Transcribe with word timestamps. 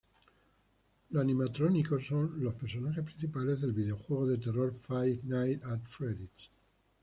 Los 1.11 1.21
animatrónicos 1.21 2.07
son 2.07 2.41
los 2.43 2.55
personajes 2.55 3.03
principales 3.05 3.61
del 3.61 3.71
videojuego 3.73 4.25
de 4.25 4.39
terror: 4.39 4.73
Five 4.87 5.19
Nights 5.25 5.63
at 5.63 5.85
Freddy's. 5.87 6.49